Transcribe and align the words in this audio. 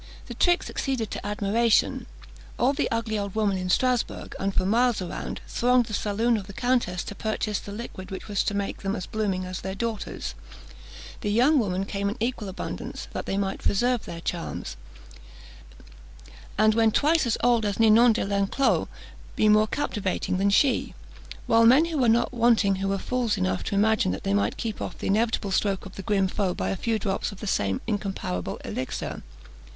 The 0.25 0.33
trick 0.33 0.63
succeeded 0.63 1.11
to 1.11 1.23
admiration. 1.23 2.07
All 2.57 2.73
the 2.73 2.89
ugly 2.89 3.19
old 3.19 3.35
women 3.35 3.55
in 3.57 3.69
Strasbourg, 3.69 4.35
and 4.39 4.51
for 4.51 4.65
miles 4.65 4.99
around, 4.99 5.41
thronged 5.47 5.85
the 5.85 5.93
saloon 5.93 6.37
of 6.37 6.47
the 6.47 6.53
countess 6.53 7.03
to 7.03 7.13
purchase 7.13 7.59
the 7.59 7.71
liquid 7.71 8.09
which 8.09 8.27
was 8.27 8.43
to 8.45 8.55
make 8.55 8.79
them 8.81 8.95
as 8.95 9.05
blooming 9.05 9.45
as 9.45 9.61
their 9.61 9.75
daughters; 9.75 10.33
the 11.19 11.29
young 11.31 11.59
women 11.59 11.85
came 11.85 12.09
in 12.09 12.17
equal 12.19 12.49
abundance, 12.49 13.09
that 13.13 13.27
they 13.27 13.37
might 13.37 13.61
preserve 13.61 14.05
their 14.05 14.21
charms, 14.21 14.75
and 16.57 16.73
when 16.73 16.89
twice 16.89 17.27
as 17.27 17.37
old 17.43 17.63
as 17.63 17.79
Ninon 17.79 18.13
de 18.13 18.25
l'Enclos, 18.25 18.87
be 19.35 19.47
more 19.49 19.67
captivating 19.67 20.37
than 20.39 20.49
she; 20.49 20.95
while 21.45 21.63
men 21.63 21.85
were 22.01 22.09
not 22.09 22.33
wanting 22.33 22.77
who 22.77 22.87
were 22.87 22.97
fools 22.97 23.37
enough 23.37 23.63
to 23.65 23.75
imagine 23.75 24.11
that 24.13 24.23
they 24.23 24.33
might 24.33 24.57
keep 24.57 24.81
off 24.81 24.97
the 24.97 25.05
inevitable 25.05 25.51
stroke 25.51 25.85
of 25.85 25.93
the 25.95 26.01
grim 26.01 26.27
foe 26.27 26.55
by 26.55 26.69
a 26.69 26.75
few 26.75 26.97
drops 26.97 27.31
of 27.31 27.39
the 27.39 27.45
same 27.45 27.79
incomparable 27.85 28.57
elixir. 28.65 29.21